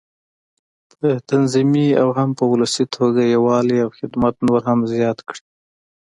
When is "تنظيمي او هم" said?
1.29-2.29